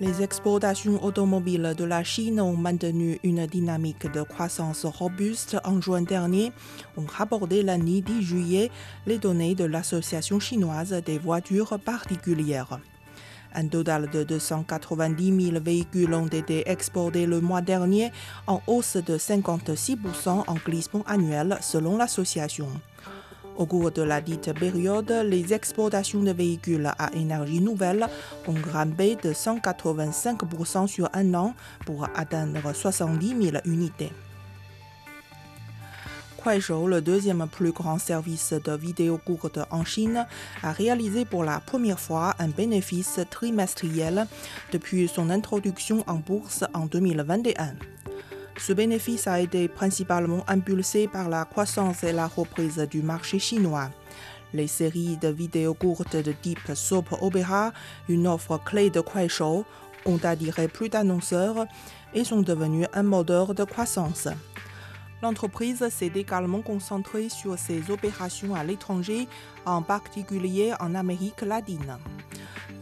[0.00, 6.02] Les exportations automobiles de la Chine ont maintenu une dynamique de croissance robuste en juin
[6.02, 6.52] dernier,
[6.96, 8.70] ont rapporté lundi 10 juillet
[9.08, 12.78] les données de l'Association chinoise des voitures particulières.
[13.52, 18.12] Un total de 290 000 véhicules ont été exportés le mois dernier,
[18.46, 22.68] en hausse de 56% en glissement annuel selon l'association.
[23.58, 28.06] Au cours de la dite période, les exportations de véhicules à énergie nouvelle
[28.46, 34.12] ont grimpé de 185% sur un an pour atteindre 70 000 unités.
[36.40, 40.24] Kuaishou, le deuxième plus grand service de vidéo courte en Chine,
[40.62, 44.28] a réalisé pour la première fois un bénéfice trimestriel
[44.70, 47.74] depuis son introduction en bourse en 2021.
[48.58, 53.90] Ce bénéfice a été principalement impulsé par la croissance et la reprise du marché chinois.
[54.52, 57.72] Les séries de vidéos courtes de type soap opera,
[58.08, 59.64] une offre clé de Kuaishou,
[60.06, 61.66] ont attiré plus d'annonceurs
[62.14, 64.28] et sont devenues un moteur de croissance.
[65.22, 69.28] L'entreprise s'est également concentrée sur ses opérations à l'étranger,
[69.66, 71.98] en particulier en Amérique latine.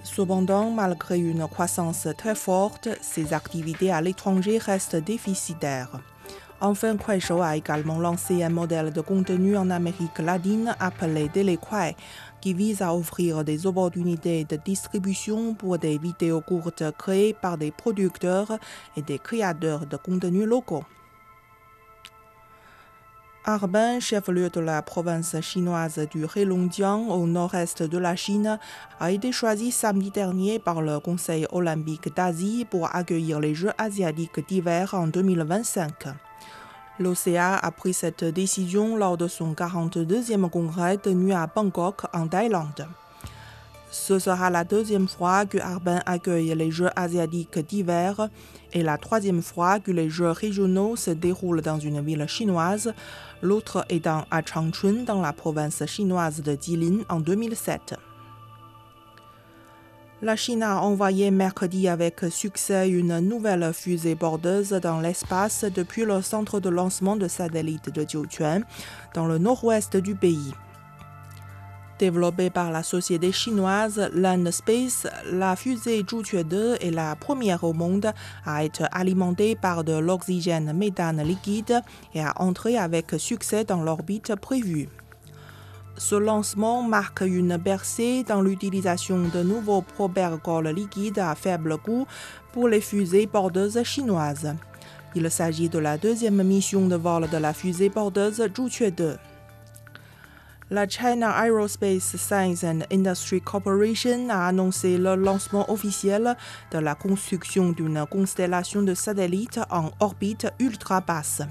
[0.07, 6.01] Cependant, malgré une croissance très forte, ses activités à l'étranger restent déficitaires.
[6.61, 11.97] Enfin, Kuaishou a également lancé un modèle de contenu en Amérique latine appelé Téléquai,
[12.41, 17.73] qui vise à offrir des opportunités de distribution pour des vidéos courtes créées par des
[17.73, 18.59] producteurs
[18.97, 20.85] et des créateurs de contenus locaux.
[23.49, 28.59] Harbin, chef-lieu de la province chinoise du Heilongjiang au nord-est de la Chine,
[28.99, 34.45] a été choisi samedi dernier par le Conseil olympique d'Asie pour accueillir les Jeux asiatiques
[34.49, 36.09] d'hiver en 2025.
[36.99, 42.89] L'OCA a pris cette décision lors de son 42e congrès tenu à Bangkok, en Thaïlande.
[43.99, 48.29] Ce sera la deuxième fois que Harbin accueille les Jeux asiatiques d'hiver
[48.73, 52.93] et la troisième fois que les Jeux régionaux se déroulent dans une ville chinoise,
[53.43, 57.95] l'autre étant à Changchun dans la province chinoise de Jilin en 2007.
[60.23, 66.23] La Chine a envoyé mercredi avec succès une nouvelle fusée bordeuse dans l'espace depuis le
[66.23, 68.61] centre de lancement de satellites de Jiuquan,
[69.15, 70.53] dans le nord-ouest du pays.
[71.99, 77.73] Développée par la société chinoise Land Space, la fusée Zhuque 2 est la première au
[77.73, 78.13] monde
[78.45, 81.81] à être alimentée par de l'oxygène méthane liquide
[82.15, 84.91] et à entrer avec succès dans l'orbite prévue.
[85.97, 92.07] Ce lancement marque une percée dans l'utilisation de nouveaux probergols liquides à faible coût
[92.53, 94.55] pour les fusées bordeuses chinoises.
[95.15, 99.17] Il s'agit de la deuxième mission de vol de la fusée bordeuse Zhuque 2.
[100.69, 106.37] La China Aerospace Science and Industry Corporation a annoncé le lancement officiel
[106.73, 111.43] de la construction d'une constellation de satellites en orbite ultra basse.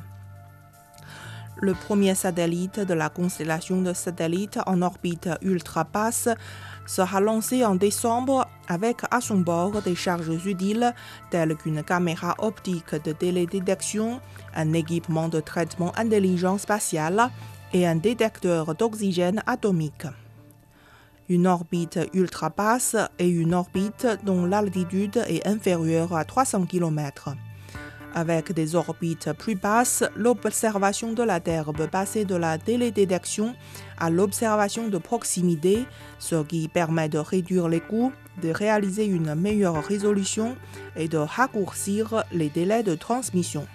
[1.62, 6.28] Le premier satellite de la constellation de satellites en orbite ultra basse
[6.86, 10.94] sera lancé en décembre avec à son bord des charges utiles
[11.32, 14.20] telles qu'une caméra optique de télédétection,
[14.54, 17.32] un équipement de traitement intelligent spatial
[17.76, 20.08] et un détecteur d'oxygène atomique.
[21.28, 27.36] Une orbite ultra basse est une orbite dont l'altitude est inférieure à 300 km.
[28.14, 33.54] Avec des orbites plus basses, l'observation de la Terre peut passer de la télédétection
[33.98, 35.86] à l'observation de proximité,
[36.18, 40.56] ce qui permet de réduire les coûts, de réaliser une meilleure résolution
[40.96, 43.68] et de raccourcir les délais de transmission.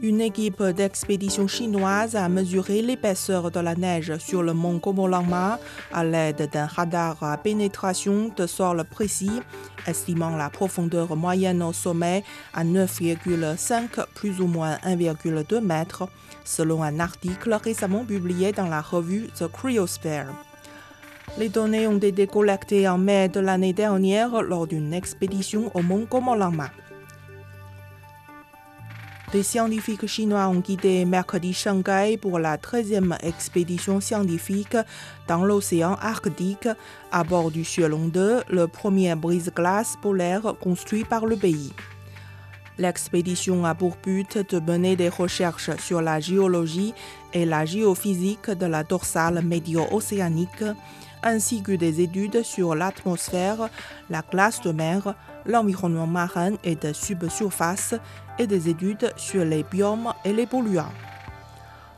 [0.00, 5.58] Une équipe d'expédition chinoise a mesuré l'épaisseur de la neige sur le mont Komolangma
[5.92, 9.40] à l'aide d'un radar à pénétration de sol précis,
[9.88, 12.22] estimant la profondeur moyenne au sommet
[12.54, 16.08] à 9,5 plus ou moins 1,2 mètres,
[16.44, 20.28] selon un article récemment publié dans la revue The Cryosphere.
[21.38, 26.06] Les données ont été collectées en mai de l'année dernière lors d'une expédition au mont
[26.06, 26.70] Komolangma.
[29.32, 34.76] Des scientifiques chinois ont quitté mercredi Shanghai pour la 13e expédition scientifique
[35.26, 36.68] dans l'océan Arctique
[37.12, 41.74] à bord du Xuelong 2, le premier brise-glace polaire construit par le pays.
[42.78, 46.94] L'expédition a pour but de mener des recherches sur la géologie
[47.34, 50.64] et la géophysique de la dorsale médio-océanique,
[51.22, 53.68] ainsi que des études sur l'atmosphère,
[54.10, 55.14] la glace de mer,
[55.46, 57.94] l'environnement marin et de subsurface,
[58.38, 60.92] et des études sur les biomes et les polluants.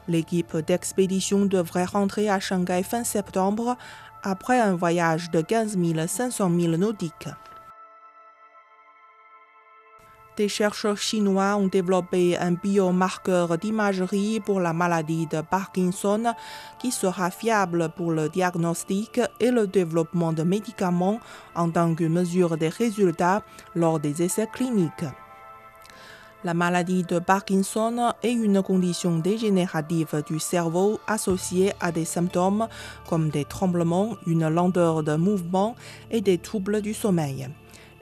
[0.09, 3.77] L'équipe d'expédition devrait rentrer à Shanghai fin septembre
[4.23, 5.77] après un voyage de 15
[6.07, 7.29] 500 milles nautiques.
[10.41, 16.33] Des chercheurs chinois ont développé un biomarqueur d'imagerie pour la maladie de Parkinson
[16.79, 21.21] qui sera fiable pour le diagnostic et le développement de médicaments
[21.55, 23.43] en tant que mesure des résultats
[23.75, 25.05] lors des essais cliniques.
[26.43, 32.67] La maladie de Parkinson est une condition dégénérative du cerveau associée à des symptômes
[33.11, 35.77] comme des tremblements, une lenteur de mouvement
[36.11, 37.51] et des troubles du sommeil.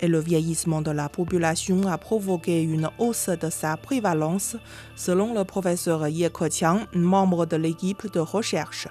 [0.00, 4.56] Et le vieillissement de la population a provoqué une hausse de sa prévalence,
[4.94, 8.88] selon le professeur Ye Keqiang, membre de l'équipe de recherche.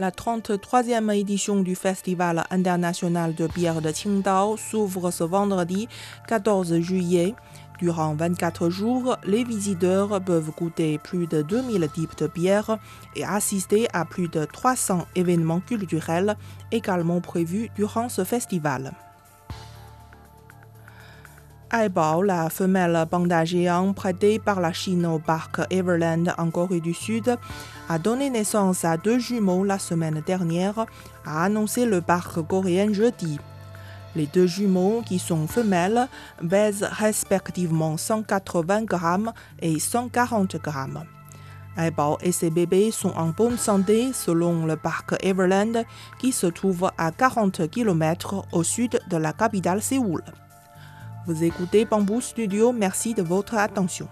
[0.00, 5.88] La 33e édition du Festival international de bière de Qingdao s'ouvre ce vendredi
[6.26, 7.34] 14 juillet.
[7.78, 12.78] Durant 24 jours, les visiteurs peuvent goûter plus de 2000 types de bières
[13.14, 16.34] et assister à plus de 300 événements culturels
[16.72, 18.94] également prévus durant ce festival.
[21.72, 26.92] Aibao, la femelle panda géant prêtée par la Chine au parc Everland en Corée du
[26.92, 27.36] Sud,
[27.88, 30.86] a donné naissance à deux jumeaux la semaine dernière,
[31.24, 33.38] a annoncé le parc coréen jeudi.
[34.16, 36.08] Les deux jumeaux, qui sont femelles,
[36.48, 39.32] pèsent respectivement 180 grammes
[39.62, 41.04] et 140 grammes.
[41.78, 45.84] Aibao et ses bébés sont en bonne santé selon le parc Everland
[46.18, 50.24] qui se trouve à 40 km au sud de la capitale Séoul.
[51.26, 54.08] Vous écoutez Bamboo Studio, merci de votre attention.